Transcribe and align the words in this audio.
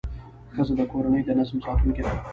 ښځه 0.55 0.73
د 0.79 0.81
کورنۍ 0.91 1.21
د 1.25 1.29
نظم 1.39 1.57
ساتونکې 1.65 2.01
ده. 2.05 2.13